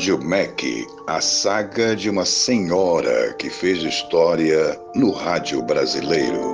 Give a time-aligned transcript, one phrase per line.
[0.00, 6.49] Rádio MEC, a saga de uma senhora que fez história no rádio brasileiro.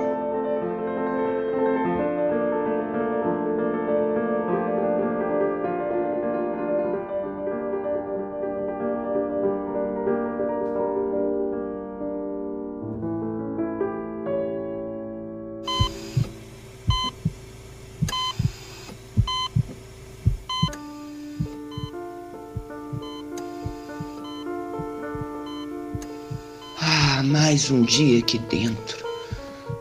[27.39, 29.05] Mais um dia aqui dentro.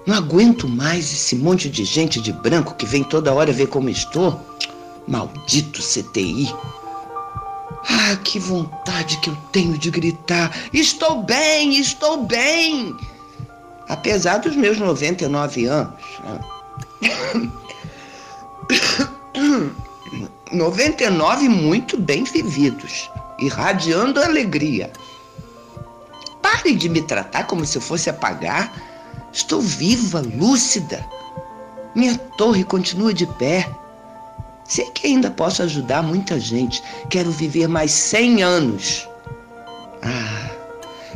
[0.05, 3.89] Não aguento mais esse monte de gente de branco que vem toda hora ver como
[3.89, 4.39] estou.
[5.09, 6.55] Maldito CTI.
[7.89, 12.95] Ah, que vontade que eu tenho de gritar: Estou bem, estou bem!
[13.89, 15.95] Apesar dos meus 99 anos.
[20.53, 24.93] 99 muito bem vividos, irradiando alegria.
[26.75, 28.73] De me tratar como se eu fosse apagar.
[29.33, 31.07] Estou viva, lúcida.
[31.95, 33.71] Minha torre continua de pé.
[34.65, 36.83] Sei que ainda posso ajudar muita gente.
[37.09, 39.09] Quero viver mais 100 anos.
[40.03, 40.51] Ah,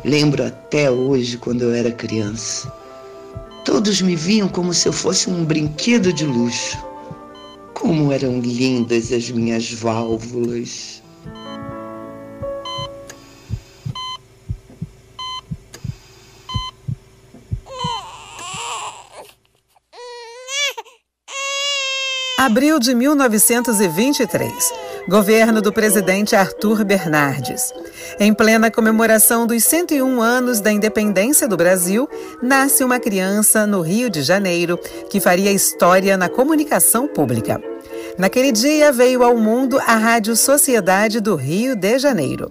[0.05, 2.73] lembro até hoje quando eu era criança.
[3.65, 6.79] Todos me viam como se eu fosse um brinquedo de luxo.
[7.75, 11.03] Como eram lindas as minhas válvulas.
[22.41, 24.51] Abril de 1923.
[25.07, 27.71] Governo do presidente Arthur Bernardes.
[28.19, 32.09] Em plena comemoração dos 101 anos da independência do Brasil,
[32.43, 34.81] nasce uma criança no Rio de Janeiro
[35.11, 37.61] que faria história na comunicação pública.
[38.17, 42.51] Naquele dia veio ao mundo a Rádio Sociedade do Rio de Janeiro.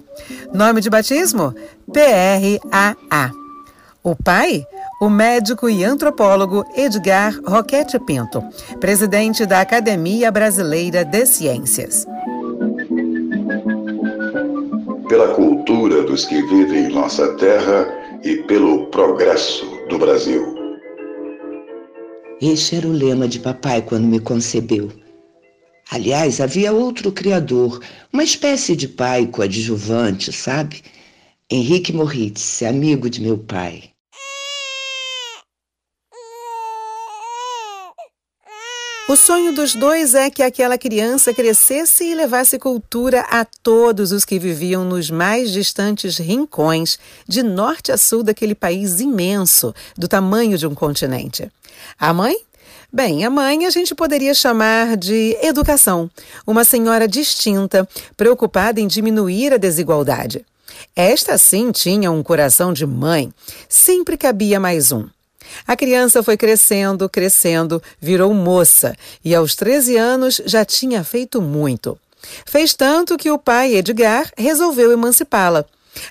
[0.54, 1.52] Nome de batismo?
[1.92, 3.39] PRAA.
[4.10, 4.66] O pai?
[5.00, 8.44] o médico e antropólogo Edgar Roquete Pinto,
[8.80, 12.08] presidente da Academia Brasileira de Ciências.
[15.08, 17.88] Pela cultura dos que vivem em nossa terra
[18.24, 20.56] e pelo progresso do Brasil.
[22.42, 24.92] Este era o lema de papai quando me concebeu.
[25.92, 27.80] Aliás, havia outro criador,
[28.12, 30.82] uma espécie de pai coadjuvante, sabe?
[31.48, 33.92] Henrique Moritz, amigo de meu pai.
[39.10, 44.24] O sonho dos dois é que aquela criança crescesse e levasse cultura a todos os
[44.24, 50.60] que viviam nos mais distantes rincões, de norte a sul daquele país imenso, do tamanho
[50.60, 51.52] de um continente.
[52.00, 52.38] A mãe?
[52.94, 56.08] Bem, a mãe a gente poderia chamar de educação,
[56.46, 60.46] uma senhora distinta, preocupada em diminuir a desigualdade.
[60.96, 63.34] Esta sim tinha um coração de mãe,
[63.68, 65.08] sempre cabia mais um.
[65.68, 71.98] A criança foi crescendo, crescendo, virou moça e aos 13 anos já tinha feito muito.
[72.46, 75.66] Fez tanto que o pai, Edgar, resolveu emancipá-la.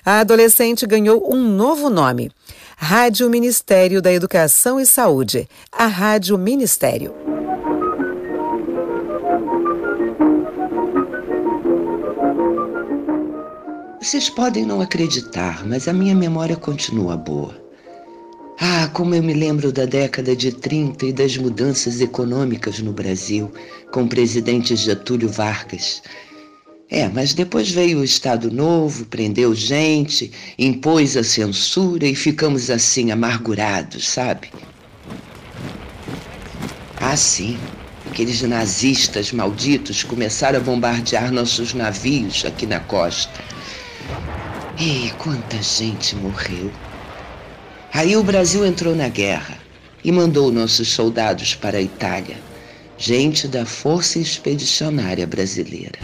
[0.05, 2.31] A adolescente ganhou um novo nome:
[2.77, 7.13] Rádio Ministério da Educação e Saúde, a Rádio Ministério.
[14.01, 17.68] Vocês podem não acreditar, mas a minha memória continua boa.
[18.61, 23.49] Ah, como eu me lembro da década de 30 e das mudanças econômicas no Brasil,
[23.89, 26.03] com o presidente Getúlio Vargas.
[26.89, 33.11] É, mas depois veio o Estado Novo, prendeu gente, impôs a censura e ficamos assim
[33.11, 34.49] amargurados, sabe?
[36.97, 37.57] Ah, sim.
[38.09, 43.39] Aqueles nazistas malditos começaram a bombardear nossos navios aqui na costa.
[44.77, 46.69] E quanta gente morreu.
[47.91, 49.57] Aí o Brasil entrou na guerra
[50.03, 52.37] e mandou nossos soldados para a Itália,
[52.97, 55.99] gente da Força Expedicionária Brasileira.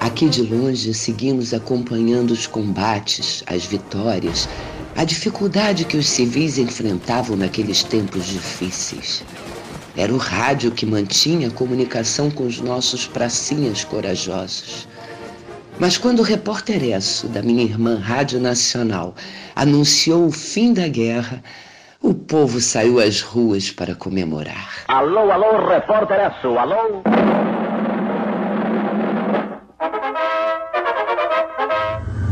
[0.00, 4.48] Aqui de longe seguimos acompanhando os combates, as vitórias,
[4.94, 9.22] a dificuldade que os civis enfrentavam naqueles tempos difíceis.
[9.96, 14.86] Era o rádio que mantinha a comunicação com os nossos pracinhas corajosos.
[15.78, 19.14] Mas quando o repórter Esso, da minha irmã Rádio Nacional,
[19.54, 21.42] anunciou o fim da guerra,
[22.02, 24.84] o povo saiu às ruas para comemorar.
[24.88, 27.02] Alô, alô, repórter Esso, alô?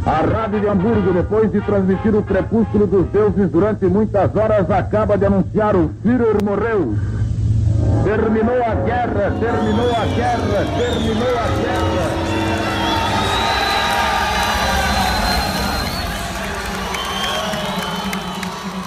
[0.07, 5.17] A Rádio de Hamburgo, depois de transmitir o crepúsculo dos deuses durante muitas horas, acaba
[5.17, 6.95] de anunciar o Führer morreu.
[8.05, 12.35] Terminou a guerra, terminou a guerra, terminou a guerra.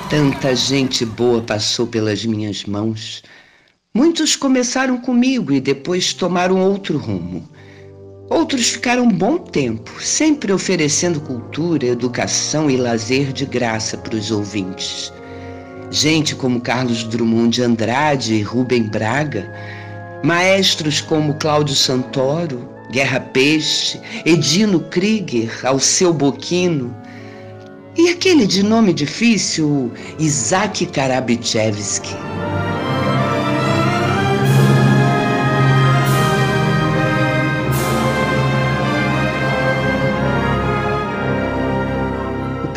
[0.08, 3.24] Tanta gente boa passou pelas minhas mãos.
[3.92, 7.50] Muitos começaram comigo e depois tomaram outro rumo.
[8.30, 14.30] Outros ficaram um bom tempo, sempre oferecendo cultura, educação e lazer de graça para os
[14.30, 15.12] ouvintes.
[15.90, 19.50] Gente como Carlos Drummond de Andrade e Rubem Braga,
[20.24, 26.96] maestros como Cláudio Santoro, Guerra Peixe, Edino Krieger, Alceu Boquino,
[27.98, 32.16] e aquele de nome difícil, Isaac Karabichevsky.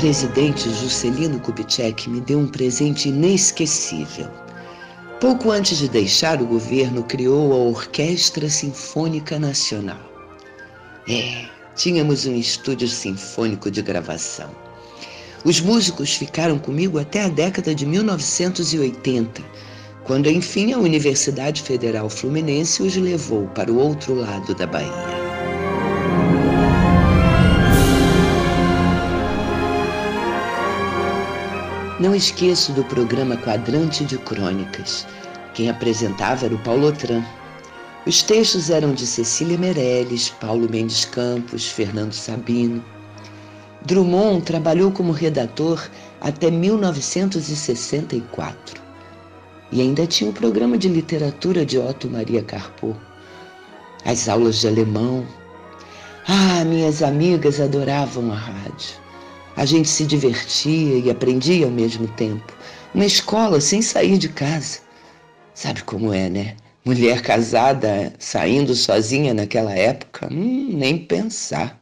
[0.00, 4.30] Presidente Juscelino Kubitschek me deu um presente inesquecível.
[5.20, 10.00] Pouco antes de deixar o governo, criou a Orquestra Sinfônica Nacional.
[11.06, 11.44] É,
[11.76, 14.48] tínhamos um estúdio sinfônico de gravação.
[15.44, 19.42] Os músicos ficaram comigo até a década de 1980,
[20.04, 25.19] quando enfim a Universidade Federal Fluminense os levou para o outro lado da Bahia.
[32.00, 35.06] Não esqueço do programa Quadrante de Crônicas.
[35.52, 37.22] Quem apresentava era o Paulo Otran.
[38.06, 42.82] Os textos eram de Cecília Meirelles, Paulo Mendes Campos, Fernando Sabino.
[43.82, 45.90] Drummond trabalhou como redator
[46.22, 48.80] até 1964
[49.70, 52.96] e ainda tinha o programa de literatura de Otto Maria Carpo,
[54.06, 55.26] as aulas de alemão.
[56.26, 59.09] Ah, minhas amigas adoravam a rádio.
[59.56, 62.52] A gente se divertia e aprendia ao mesmo tempo.
[62.94, 64.80] Uma escola sem sair de casa.
[65.54, 66.56] Sabe como é, né?
[66.84, 70.28] Mulher casada saindo sozinha naquela época?
[70.32, 71.79] Hum, nem pensar.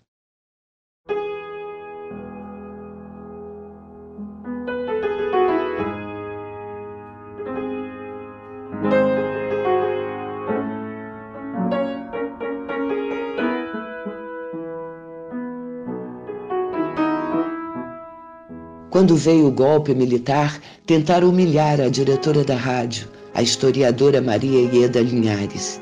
[18.98, 25.00] Quando veio o golpe militar, tentaram humilhar a diretora da rádio, a historiadora Maria Ieda
[25.00, 25.80] Linhares.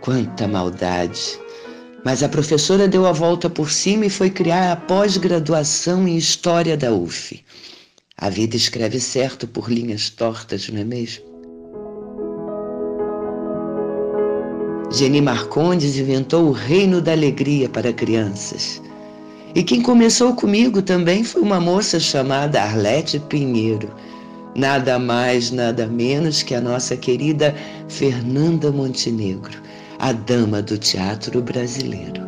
[0.00, 1.40] Quanta maldade!
[2.04, 6.76] Mas a professora deu a volta por cima e foi criar a pós-graduação em História
[6.76, 7.44] da UF.
[8.16, 11.24] A vida escreve certo por linhas tortas, não é mesmo?
[14.92, 18.80] Geni Marcondes inventou o Reino da Alegria para crianças.
[19.54, 23.90] E quem começou comigo também foi uma moça chamada Arlete Pinheiro.
[24.56, 27.54] Nada mais, nada menos que a nossa querida
[27.86, 29.60] Fernanda Montenegro,
[29.98, 32.22] a dama do teatro brasileiro.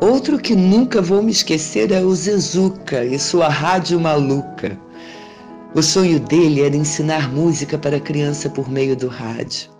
[0.00, 4.78] Outro que nunca vou me esquecer é o Zezuca e sua rádio maluca.
[5.74, 9.77] O sonho dele era ensinar música para criança por meio do rádio.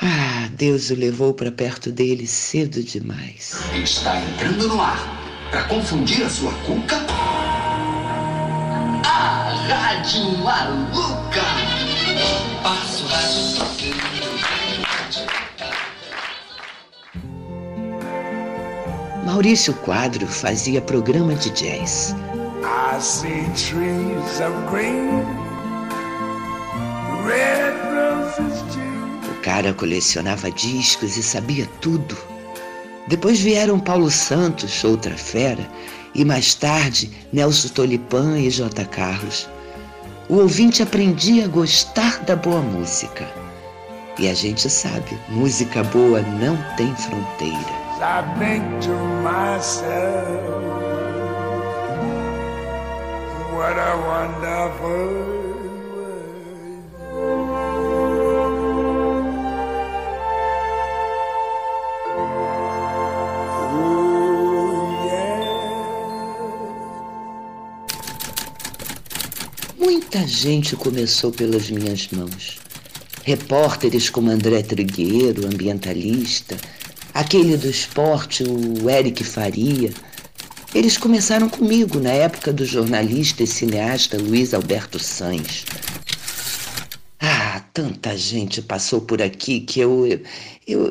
[0.00, 3.58] Ah, Deus o levou para perto dele cedo demais.
[3.82, 4.98] Está entrando no ar
[5.50, 6.96] para confundir a sua cuca.
[9.04, 11.42] A Rádio Maluca.
[12.62, 13.58] Passo rádio
[19.24, 22.14] Maurício Quadro fazia programa de jazz.
[22.62, 25.24] I see trees of green,
[27.24, 28.87] red roses too
[29.38, 32.16] cara colecionava discos e sabia tudo.
[33.06, 35.66] Depois vieram Paulo Santos, outra fera,
[36.14, 38.84] e mais tarde Nelson Tolipan e J.
[38.86, 39.48] Carlos.
[40.28, 43.26] O ouvinte aprendia a gostar da boa música.
[44.18, 47.78] E a gente sabe, música boa não tem fronteira.
[53.58, 55.37] What a wonderful
[70.18, 72.58] Muita gente começou pelas minhas mãos.
[73.22, 76.56] Repórteres como André Trigueiro, ambientalista,
[77.14, 79.92] aquele do esporte, o Eric Faria.
[80.74, 85.64] Eles começaram comigo na época do jornalista e cineasta Luiz Alberto Sanz.
[87.20, 90.04] Ah, tanta gente passou por aqui que eu,
[90.66, 90.90] eu,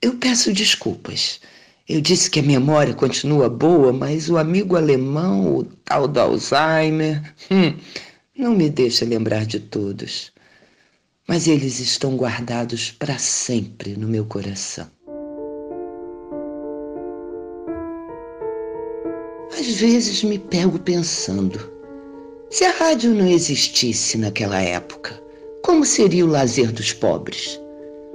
[0.00, 1.40] eu peço desculpas.
[1.86, 7.34] Eu disse que a memória continua boa, mas o amigo alemão, o tal do Alzheimer,
[7.50, 7.74] hum,
[8.36, 10.32] não me deixa lembrar de todos.
[11.28, 14.90] Mas eles estão guardados para sempre no meu coração.
[19.56, 21.70] Às vezes me pego pensando:
[22.50, 25.22] se a rádio não existisse naquela época,
[25.62, 27.60] como seria o lazer dos pobres?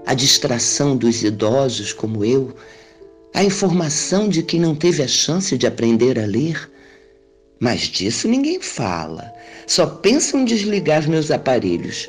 [0.06, 2.54] A distração dos idosos como eu?
[3.34, 6.70] A informação de quem não teve a chance de aprender a ler?
[7.60, 9.34] Mas disso ninguém fala.
[9.66, 12.08] Só pensam em desligar meus aparelhos.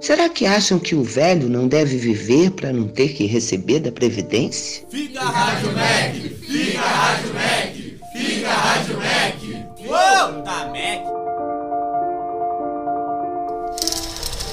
[0.00, 3.92] Será que acham que o velho não deve viver para não ter que receber da
[3.92, 4.82] Previdência?
[4.88, 6.14] Fica a Rádio Mac!
[6.14, 7.74] Fica a Rádio Mac!
[8.12, 9.80] Fica a Rádio Mac!
[9.80, 10.42] Uou!
[10.42, 11.10] Da Mac!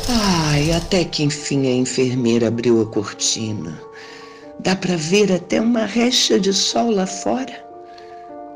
[0.09, 3.79] Ai, até que enfim a enfermeira abriu a cortina.
[4.59, 7.66] Dá para ver até uma recha de sol lá fora.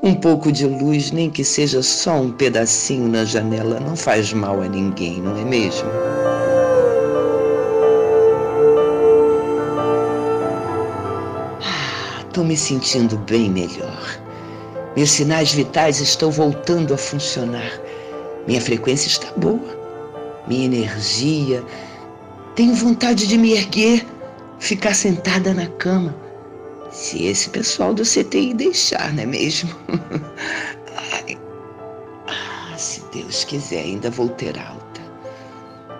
[0.04, 4.60] Um pouco de luz, nem que seja só um pedacinho na janela, não faz mal
[4.60, 5.88] a ninguém, não é mesmo?
[11.62, 14.20] Ah, tô me sentindo bem melhor.
[14.96, 17.72] Meus sinais vitais estão voltando a funcionar.
[18.48, 19.78] Minha frequência está boa.
[20.48, 21.64] Minha energia.
[22.56, 24.04] Tenho vontade de me erguer
[24.58, 26.16] ficar sentada na cama.
[26.92, 29.74] Se esse pessoal do CTI deixar, não é mesmo?
[31.14, 31.38] Ai.
[32.28, 35.02] Ah, se Deus quiser, ainda vou ter alta.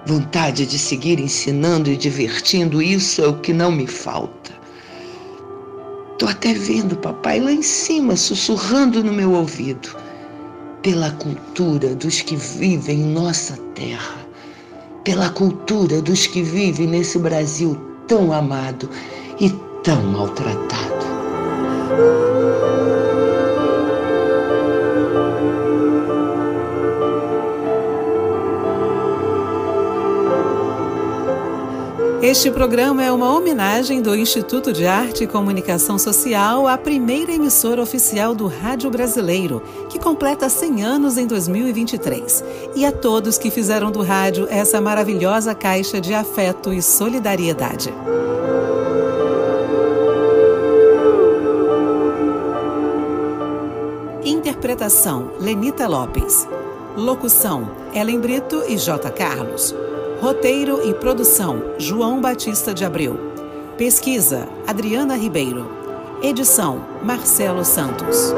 [0.06, 4.52] Vontade de seguir ensinando e divertindo, isso é o que não me falta.
[6.20, 9.96] Tô até vendo papai lá em cima sussurrando no meu ouvido.
[10.82, 14.26] Pela cultura dos que vivem em nossa terra,
[15.04, 17.76] pela cultura dos que vivem nesse Brasil
[18.08, 18.90] tão amado
[19.40, 19.50] e
[19.84, 20.92] tão maltratado.
[32.22, 37.82] Este programa é uma homenagem do Instituto de Arte e Comunicação Social à primeira emissora
[37.82, 42.44] oficial do Rádio Brasileiro, que completa 100 anos em 2023,
[42.76, 47.92] e a todos que fizeram do rádio essa maravilhosa caixa de afeto e solidariedade.
[54.82, 56.48] Interpretação: Lenita Lopes.
[56.98, 59.12] Locução: Ellen Brito e J.
[59.12, 59.76] Carlos.
[60.20, 63.16] Roteiro e produção: João Batista de Abreu.
[63.78, 65.70] Pesquisa: Adriana Ribeiro.
[66.24, 68.34] Edição: Marcelo Santos.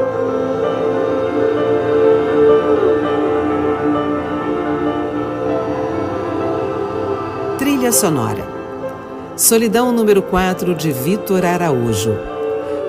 [7.56, 8.46] Trilha sonora:
[9.34, 12.14] Solidão número 4 de Vitor Araújo.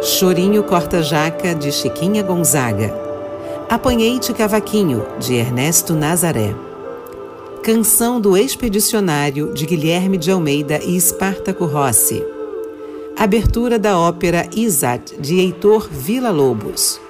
[0.02, 3.05] Chorinho Corta-Jaca de Chiquinha Gonzaga.
[3.70, 6.56] Apanhei-te Cavaquinho de Ernesto Nazaré.
[7.64, 12.24] Canção do Expedicionário de Guilherme de Almeida e Espartaco Rossi.
[13.18, 17.02] Abertura da ópera Isat de Heitor Villa-Lobos.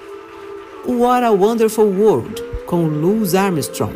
[0.86, 3.94] What a Wonderful World com Louis Armstrong.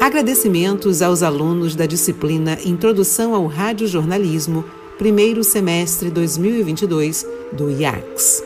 [0.00, 4.64] Agradecimentos aos alunos da disciplina Introdução ao Radiojornalismo,
[4.98, 8.45] primeiro semestre 2022 do IACS.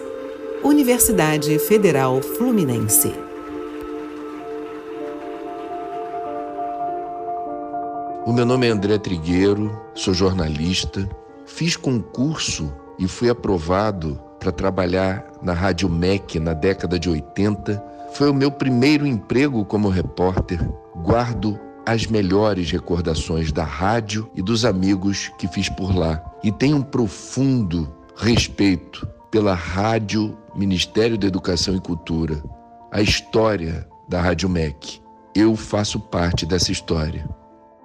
[0.62, 3.14] Universidade Federal Fluminense.
[8.26, 11.08] O meu nome é André Trigueiro, sou jornalista,
[11.46, 17.82] fiz concurso e fui aprovado para trabalhar na Rádio MEC na década de 80.
[18.12, 20.60] Foi o meu primeiro emprego como repórter.
[20.94, 26.22] Guardo as melhores recordações da rádio e dos amigos que fiz por lá.
[26.44, 32.42] E tenho um profundo respeito pela Rádio Ministério da Educação e Cultura,
[32.90, 35.00] a história da Rádio MEC.
[35.34, 37.24] Eu faço parte dessa história.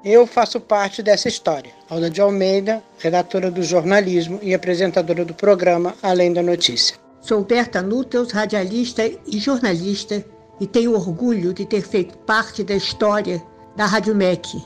[0.03, 1.71] Eu faço parte dessa história.
[1.89, 6.97] Alda de Almeida, redatora do jornalismo e apresentadora do programa Além da Notícia.
[7.21, 10.23] Sou Berta Núteus, radialista e jornalista,
[10.59, 13.41] e tenho orgulho de ter feito parte da história
[13.75, 14.63] da Rádio MEC.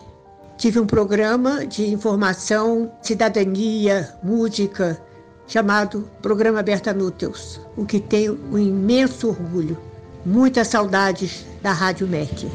[0.57, 5.01] Tive um programa de informação, cidadania, música,
[5.49, 9.75] chamado Programa Berta Núteus, o que tenho um imenso orgulho.
[10.23, 12.47] Muitas saudades da Rádio MEC.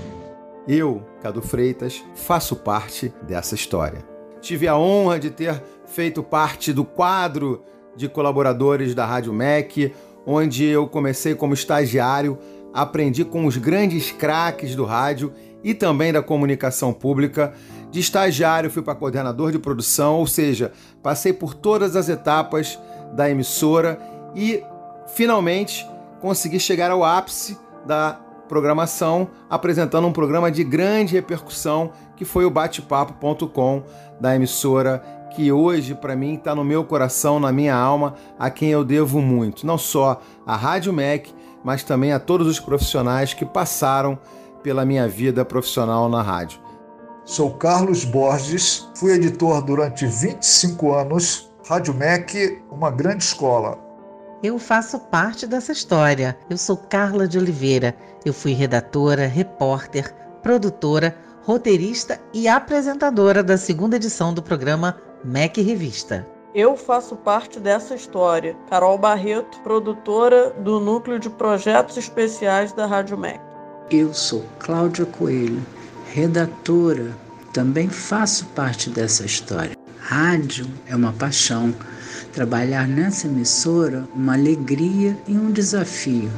[0.69, 4.05] Eu, Cadu Freitas, faço parte dessa história.
[4.41, 7.65] Tive a honra de ter feito parte do quadro
[7.97, 9.93] de colaboradores da Rádio MEC,
[10.25, 12.39] onde eu comecei como estagiário,
[12.73, 15.33] aprendi com os grandes craques do rádio
[15.65, 17.55] e também da comunicação pública.
[17.95, 22.77] De estagiário fui para coordenador de produção, ou seja, passei por todas as etapas
[23.13, 24.01] da emissora
[24.35, 24.65] e
[25.07, 25.89] finalmente
[26.21, 32.51] consegui chegar ao ápice da programação, apresentando um programa de grande repercussão que foi o
[32.51, 33.85] batepapo.com
[34.21, 34.99] da emissora
[35.37, 39.23] que hoje para mim está no meu coração, na minha alma, a quem eu devo
[39.23, 41.29] muito, não só a Rádio Mac,
[41.63, 44.19] mas também a todos os profissionais que passaram
[44.65, 46.64] pela minha vida profissional na rádio.
[47.27, 51.51] Sou Carlos Borges, fui editor durante 25 anos.
[51.67, 53.79] Rádio MEC, uma grande escola.
[54.43, 56.37] Eu faço parte dessa história.
[56.51, 57.97] Eu sou Carla de Oliveira.
[58.27, 66.27] Eu fui redatora, repórter, produtora, roteirista e apresentadora da segunda edição do programa MEC Revista.
[66.55, 68.55] Eu faço parte dessa história.
[68.69, 73.41] Carol Barreto, produtora do Núcleo de Projetos Especiais da Rádio MEC.
[73.91, 75.63] Eu sou Cláudia Coelho
[76.15, 77.11] redatora,
[77.53, 79.77] também faço parte dessa história.
[79.99, 81.75] Rádio é uma paixão.
[82.33, 86.31] Trabalhar nessa emissora, uma alegria e um desafio.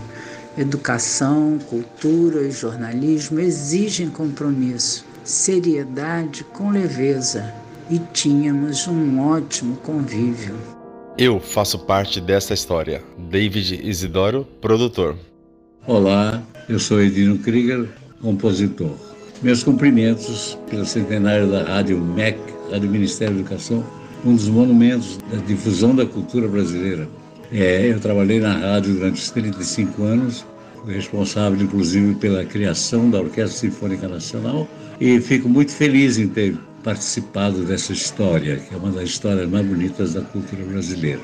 [0.56, 7.52] Educação, cultura e jornalismo exigem compromisso, seriedade com leveza
[7.90, 10.54] e tínhamos um ótimo convívio.
[11.18, 13.04] Eu faço parte dessa história.
[13.28, 15.18] David Isidoro, produtor.
[15.87, 17.90] Olá, eu sou Edino Krieger,
[18.23, 19.15] compositor.
[19.43, 22.38] Meus cumprimentos pelo centenário da Rádio MEC,
[22.71, 23.85] Rádio Ministério da Educação,
[24.25, 27.07] um dos monumentos da difusão da cultura brasileira.
[27.52, 30.45] É, eu trabalhei na rádio durante os 35 anos,
[30.83, 34.66] fui responsável inclusive pela criação da Orquestra Sinfônica Nacional
[35.00, 39.66] e fico muito feliz em ter participado dessa história, que é uma das histórias mais
[39.66, 41.21] bonitas da cultura brasileira.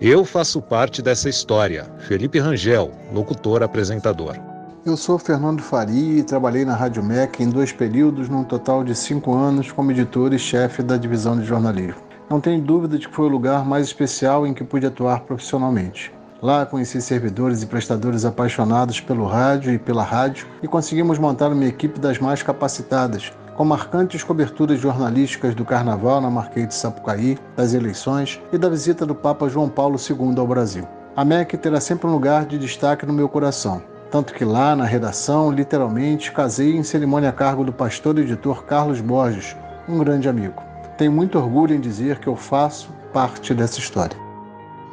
[0.00, 1.86] Eu faço parte dessa história.
[2.06, 4.47] Felipe Rangel, locutor apresentador.
[4.88, 8.94] Eu sou Fernando Faria e trabalhei na Rádio MEC em dois períodos, num total de
[8.94, 12.00] cinco anos, como editor e chefe da divisão de jornalismo.
[12.30, 16.10] Não tenho dúvida de que foi o lugar mais especial em que pude atuar profissionalmente.
[16.40, 21.66] Lá conheci servidores e prestadores apaixonados pelo rádio e pela rádio e conseguimos montar uma
[21.66, 27.74] equipe das mais capacitadas, com marcantes coberturas jornalísticas do Carnaval na Marquês de Sapucaí, das
[27.74, 30.88] eleições e da visita do Papa João Paulo II ao Brasil.
[31.14, 34.84] A MEC terá sempre um lugar de destaque no meu coração tanto que lá na
[34.84, 39.56] redação, literalmente, casei em cerimônia a cargo do pastor e editor Carlos Borges,
[39.88, 40.62] um grande amigo.
[40.96, 44.16] Tenho muito orgulho em dizer que eu faço parte dessa história.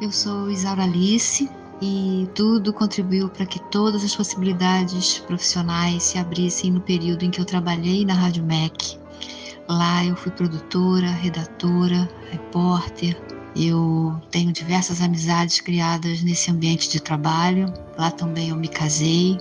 [0.00, 1.50] Eu sou Isaura Alice
[1.80, 7.40] e tudo contribuiu para que todas as possibilidades profissionais se abrissem no período em que
[7.40, 8.98] eu trabalhei na Rádio MEC.
[9.68, 13.16] Lá eu fui produtora, redatora, repórter,
[13.58, 17.72] eu tenho diversas amizades criadas nesse ambiente de trabalho.
[17.96, 19.38] Lá também eu me casei.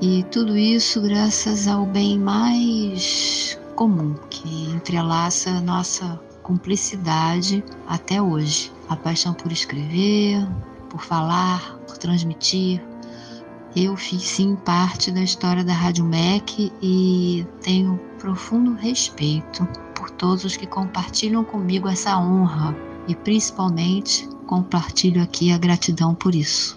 [0.00, 8.72] E tudo isso graças ao bem mais comum que entrelaça nossa cumplicidade até hoje.
[8.88, 10.48] A paixão por escrever,
[10.88, 12.82] por falar, por transmitir.
[13.76, 20.44] Eu fiz sim parte da história da Rádio MEC e tenho profundo respeito por todos
[20.44, 22.74] os que compartilham comigo essa honra
[23.08, 26.76] e principalmente compartilho aqui a gratidão por isso.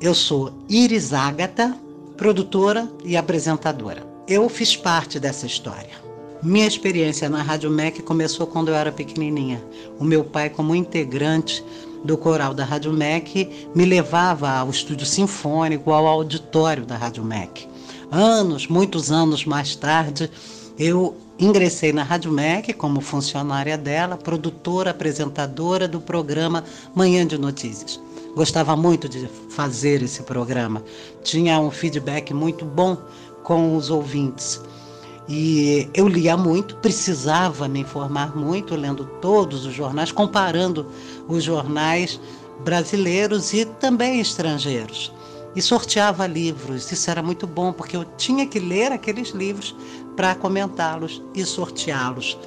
[0.00, 1.76] Eu sou Iris Ágata,
[2.16, 4.06] produtora e apresentadora.
[4.26, 6.00] Eu fiz parte dessa história.
[6.42, 9.62] Minha experiência na Rádio MEC começou quando eu era pequenininha.
[9.98, 11.62] O meu pai, como integrante
[12.02, 17.68] do coral da Rádio MEC, me levava ao estúdio sinfônico, ao auditório da Rádio MEC.
[18.10, 20.30] Anos, muitos anos mais tarde,
[20.78, 26.62] eu Ingressei na Rádio MEC como funcionária dela, produtora, apresentadora do programa
[26.94, 27.98] Manhã de Notícias.
[28.36, 30.84] Gostava muito de fazer esse programa.
[31.24, 32.94] Tinha um feedback muito bom
[33.42, 34.60] com os ouvintes.
[35.26, 40.88] E eu lia muito, precisava me informar muito, lendo todos os jornais, comparando
[41.26, 42.20] os jornais
[42.62, 45.10] brasileiros e também estrangeiros
[45.54, 46.90] e sorteava livros.
[46.90, 49.74] Isso era muito bom, porque eu tinha que ler aqueles livros
[50.16, 52.38] para comentá-los e sorteá-los.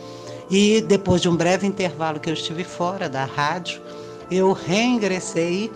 [0.49, 3.81] E depois de um breve intervalo que eu estive fora da rádio,
[4.29, 5.71] eu reingressei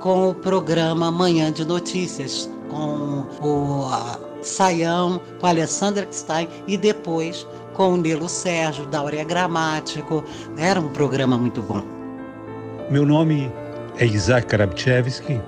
[0.00, 3.88] com o programa Manhã de Notícias, com o
[4.42, 10.24] Saião, com a Alessandra Stein e depois com o Nilo Sérgio, da Aurea Gramático.
[10.56, 11.82] Era um programa muito bom.
[12.90, 13.50] Meu nome
[13.98, 15.40] é Isaac Karabchevski,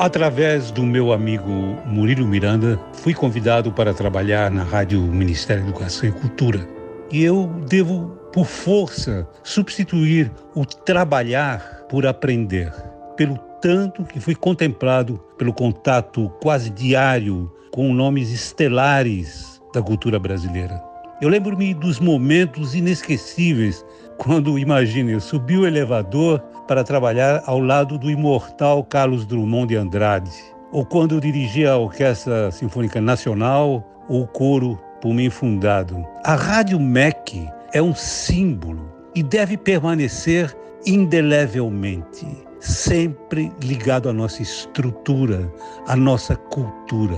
[0.00, 6.08] Através do meu amigo Murilo Miranda, fui convidado para trabalhar na Rádio Ministério da Educação
[6.08, 6.66] e Cultura.
[7.12, 12.72] E eu devo, por força, substituir o trabalhar por aprender,
[13.14, 20.82] pelo tanto que fui contemplado pelo contato quase diário com nomes estelares da cultura brasileira.
[21.20, 23.84] Eu lembro-me dos momentos inesquecíveis
[24.20, 29.76] quando, imagine, eu subi o elevador para trabalhar ao lado do imortal Carlos Drummond de
[29.76, 30.30] Andrade,
[30.70, 36.06] ou quando dirigia a Orquestra Sinfônica Nacional ou o coro por mim fundado.
[36.22, 40.54] A Rádio MEC é um símbolo e deve permanecer
[40.84, 42.26] indelevelmente,
[42.60, 45.50] sempre ligado à nossa estrutura,
[45.86, 47.16] à nossa cultura.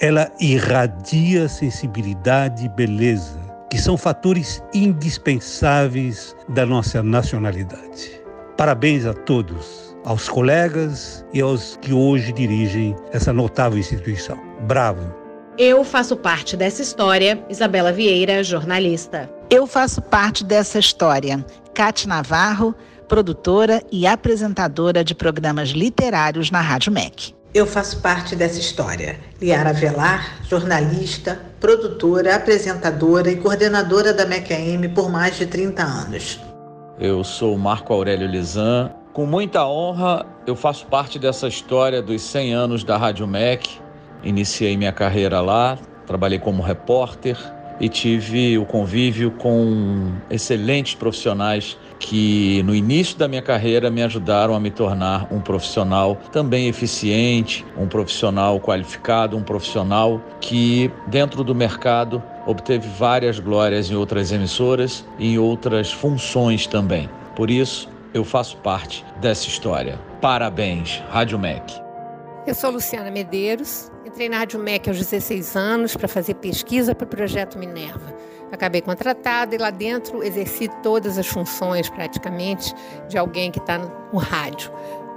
[0.00, 3.39] Ela irradia sensibilidade e beleza,
[3.70, 8.20] que são fatores indispensáveis da nossa nacionalidade.
[8.56, 14.38] Parabéns a todos, aos colegas e aos que hoje dirigem essa notável instituição.
[14.62, 15.14] Bravo!
[15.56, 19.30] Eu faço parte dessa história, Isabela Vieira, jornalista.
[19.48, 22.74] Eu faço parte dessa história, Cate Navarro,
[23.08, 27.34] produtora e apresentadora de programas literários na Rádio MEC.
[27.52, 29.18] Eu faço parte dessa história.
[29.42, 36.38] Liara Velar, jornalista, produtora, apresentadora e coordenadora da MEC-AM por mais de 30 anos.
[36.96, 38.92] Eu sou Marco Aurélio Lisan.
[39.12, 43.68] Com muita honra, eu faço parte dessa história dos 100 anos da Rádio MEC.
[44.22, 47.36] Iniciei minha carreira lá, trabalhei como repórter
[47.80, 54.54] e tive o convívio com excelentes profissionais que no início da minha carreira me ajudaram
[54.54, 61.54] a me tornar um profissional também eficiente, um profissional qualificado, um profissional que dentro do
[61.54, 67.08] mercado obteve várias glórias em outras emissoras e em outras funções também.
[67.36, 69.98] Por isso, eu faço parte dessa história.
[70.20, 71.80] Parabéns, Rádio MEC.
[72.46, 77.04] Eu sou Luciana Medeiros, entrei na Rádio MEC aos 16 anos para fazer pesquisa para
[77.04, 78.16] o projeto Minerva.
[78.52, 82.74] Acabei contratada e lá dentro exerci todas as funções praticamente
[83.08, 84.70] de alguém que está no rádio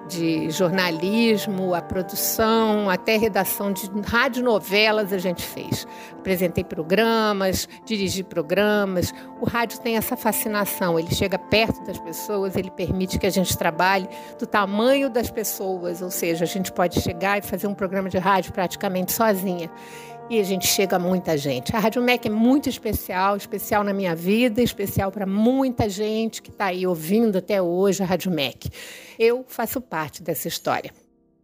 [0.08, 5.88] de jornalismo, a produção, até redação de radionovelas a gente fez.
[6.20, 9.14] Apresentei programas, dirigi programas.
[9.40, 13.58] O rádio tem essa fascinação, ele chega perto das pessoas, ele permite que a gente
[13.58, 18.10] trabalhe do tamanho das pessoas, ou seja, a gente pode chegar e fazer um programa
[18.10, 19.70] de rádio praticamente sozinha
[20.30, 21.76] e a gente chega a muita gente.
[21.76, 26.50] A Rádio MEC é muito especial, especial na minha vida, especial para muita gente que
[26.50, 28.70] está aí ouvindo até hoje a Rádio MEC.
[29.20, 30.92] Eu faço parte dessa história.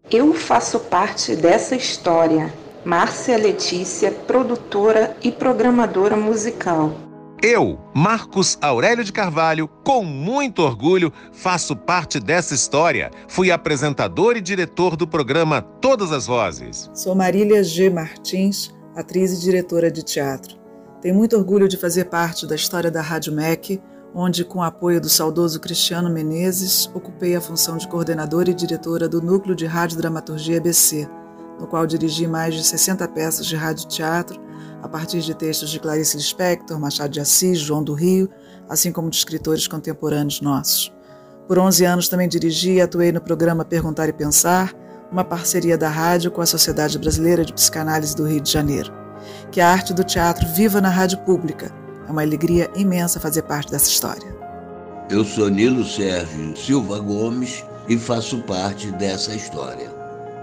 [0.10, 2.54] Eu faço parte dessa história.
[2.84, 7.09] Márcia Letícia, produtora e programadora musical.
[7.42, 13.10] Eu, Marcos Aurélio de Carvalho, com muito orgulho, faço parte dessa história.
[13.30, 16.90] Fui apresentador e diretor do programa Todas as Vozes.
[16.94, 17.90] Sou Marília G.
[17.90, 20.60] Martins, atriz e diretora de teatro.
[21.02, 23.82] Tenho muito orgulho de fazer parte da história da Rádio MEC,
[24.14, 29.08] onde, com o apoio do saudoso Cristiano Menezes, ocupei a função de coordenadora e diretora
[29.08, 31.08] do Núcleo de Rádio Dramaturgia ABC,
[31.58, 34.49] no qual dirigi mais de 60 peças de rádio-teatro
[34.82, 38.30] a partir de textos de Clarice Lispector, Machado de Assis, João do Rio,
[38.68, 40.94] assim como de escritores contemporâneos nossos.
[41.48, 44.74] Por 11 anos também dirigi e atuei no programa Perguntar e Pensar,
[45.12, 48.94] uma parceria da rádio com a Sociedade Brasileira de Psicanálise do Rio de Janeiro.
[49.52, 51.74] Que a arte do teatro viva na rádio pública.
[52.08, 54.38] É uma alegria imensa fazer parte dessa história.
[55.10, 59.90] Eu sou Nilo Sérgio Silva Gomes e faço parte dessa história.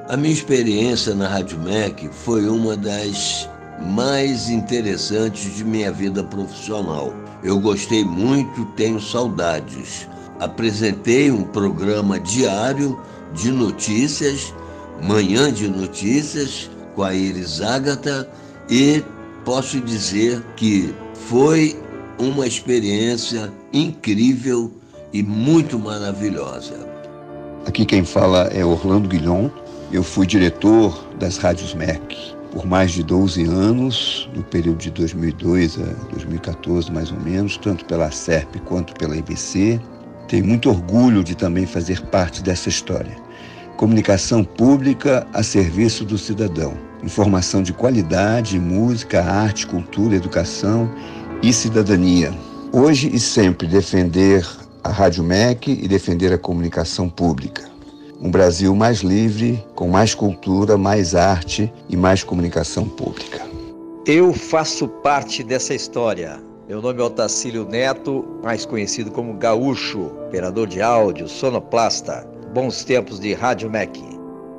[0.08, 3.48] A minha experiência na Rádio MEC foi uma das
[3.80, 7.12] mais interessantes de minha vida profissional.
[7.42, 10.08] Eu gostei muito, tenho saudades.
[10.40, 12.98] Apresentei um programa diário
[13.34, 14.54] de notícias,
[15.02, 18.28] Manhã de Notícias, com a Iris Ágata,
[18.68, 19.02] e
[19.44, 20.94] posso dizer que
[21.28, 21.78] foi
[22.18, 24.72] uma experiência incrível
[25.12, 26.86] e muito maravilhosa.
[27.66, 29.50] Aqui quem fala é Orlando Guilhom.
[29.92, 35.78] Eu fui diretor das rádios MEC por mais de 12 anos, no período de 2002
[35.78, 39.78] a 2014, mais ou menos, tanto pela SERP quanto pela IBC.
[40.26, 43.14] Tenho muito orgulho de também fazer parte dessa história.
[43.76, 46.72] Comunicação pública a serviço do cidadão.
[47.04, 50.90] Informação de qualidade, música, arte, cultura, educação
[51.42, 52.32] e cidadania.
[52.72, 54.46] Hoje e sempre defender
[54.82, 57.75] a Rádio MEC e defender a comunicação pública
[58.20, 63.42] um Brasil mais livre, com mais cultura, mais arte e mais comunicação pública.
[64.06, 66.40] Eu faço parte dessa história.
[66.68, 72.26] Meu nome é Otacílio Neto, mais conhecido como Gaúcho, operador de áudio, sonoplasta.
[72.52, 74.02] Bons tempos de Rádio MEC.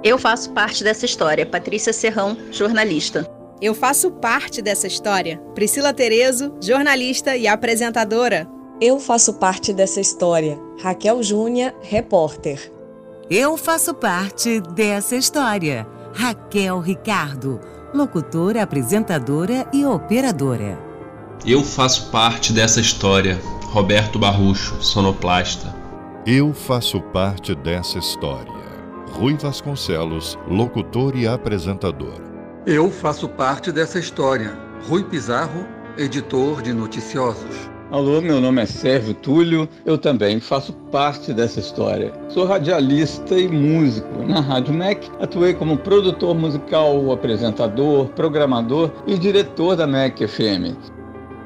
[0.04, 1.46] Eu faço parte dessa história.
[1.46, 3.28] Patrícia Serrão, jornalista.
[3.60, 5.42] Eu faço parte dessa história.
[5.56, 8.48] Priscila Terezo, jornalista e apresentadora.
[8.80, 10.60] Eu faço parte dessa história.
[10.80, 12.72] Raquel Júnia, repórter.
[13.30, 15.86] Eu faço parte dessa história.
[16.14, 17.60] Raquel Ricardo,
[17.94, 20.80] locutora, apresentadora e operadora.
[21.46, 23.38] Eu faço parte dessa história.
[23.66, 25.76] Roberto Barrucho, sonoplasta.
[26.26, 28.54] Eu faço parte dessa história.
[29.12, 32.22] Rui Vasconcelos, locutor e apresentador.
[32.66, 34.58] Eu faço parte dessa história.
[34.88, 35.66] Rui Pizarro,
[35.98, 37.70] editor de noticiosos.
[37.90, 42.12] Alô, meu nome é Sérgio Túlio, eu também faço parte dessa história.
[42.28, 44.10] Sou radialista e músico.
[44.28, 50.76] Na Rádio MEC, atuei como produtor musical, apresentador, programador e diretor da MEC FM.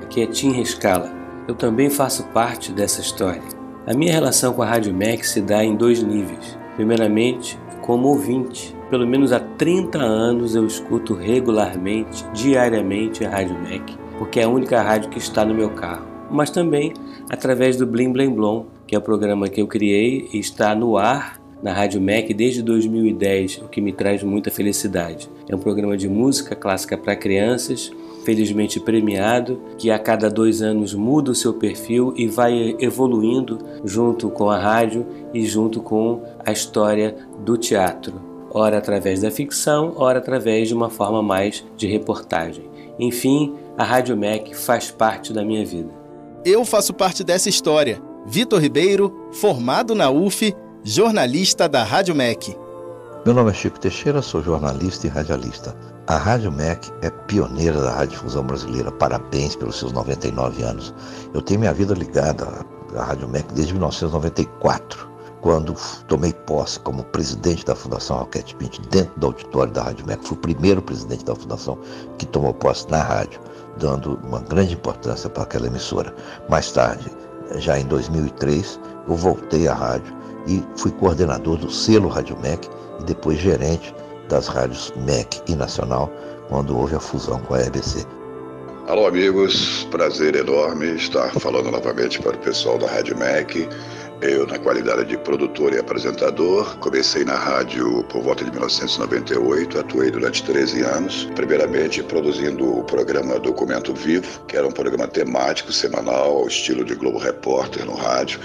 [0.02, 1.14] Aqui é Tim Rescala.
[1.48, 3.44] Eu também faço parte dessa história.
[3.86, 6.58] A minha relação com a Rádio MEC se dá em dois níveis.
[6.76, 8.76] Primeiramente, como ouvinte.
[8.90, 14.50] Pelo menos há 30 anos eu escuto regularmente, diariamente, a Rádio MEC, porque é a
[14.50, 16.94] única rádio que está no meu carro mas também
[17.30, 20.98] através do Blim Blim Blom, que é o programa que eu criei e está no
[20.98, 25.30] ar na Rádio MEC desde 2010, o que me traz muita felicidade.
[25.48, 27.92] É um programa de música clássica para crianças,
[28.26, 34.30] felizmente premiado, que a cada dois anos muda o seu perfil e vai evoluindo junto
[34.30, 37.16] com a rádio e junto com a história
[37.46, 38.32] do teatro.
[38.54, 42.66] Ora através da ficção, ora através de uma forma mais de reportagem.
[43.00, 46.01] Enfim, a Rádio MEC faz parte da minha vida.
[46.44, 48.02] Eu faço parte dessa história.
[48.26, 52.58] Vitor Ribeiro, formado na UF, jornalista da Rádio MEC.
[53.24, 55.76] Meu nome é Chico Teixeira, sou jornalista e radialista.
[56.08, 58.92] A Rádio MEC é pioneira da radiodifusão brasileira.
[58.92, 60.92] Parabéns pelos seus 99 anos.
[61.32, 62.48] Eu tenho minha vida ligada
[62.96, 65.08] à Rádio MEC desde 1994,
[65.42, 65.76] quando
[66.08, 70.26] tomei posse como presidente da Fundação Roquete Pinto dentro do auditório da Rádio MEC.
[70.26, 71.78] Fui o primeiro presidente da fundação
[72.18, 73.40] que tomou posse na rádio
[73.78, 76.14] dando uma grande importância para aquela emissora.
[76.50, 77.12] Mais tarde,
[77.58, 80.14] já em 2003, eu voltei à rádio
[80.48, 82.68] e fui coordenador do selo Rádio MEC
[83.00, 83.94] e depois gerente
[84.30, 86.10] das rádios MEC e Nacional,
[86.48, 88.06] quando houve a fusão com a EBC.
[88.88, 93.70] Alô, amigos, prazer enorme estar falando novamente para o pessoal da Rádio MEC
[94.22, 100.12] eu, na qualidade de produtor e apresentador, comecei na rádio por volta de 1998, atuei
[100.12, 106.38] durante 13 anos, primeiramente produzindo o programa Documento Vivo, que era um programa temático semanal
[106.38, 108.40] ao estilo de Globo Repórter no rádio.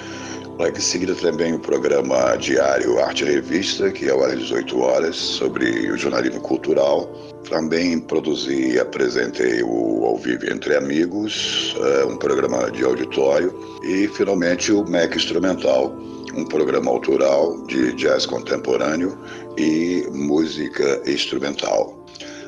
[0.58, 5.90] Logo em seguida também o programa diário Arte Revista, que é às 18 horas, sobre
[5.90, 7.12] o jornalismo cultural.
[7.46, 13.54] Também produzi e apresentei o Ao Vivo Entre Amigos, eh, um programa de auditório.
[13.82, 15.94] E finalmente o MEC Instrumental,
[16.34, 19.18] um programa autoral de jazz contemporâneo
[19.58, 22.02] e música instrumental.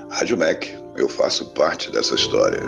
[0.09, 2.63] Rádio MEC, eu faço parte dessa história.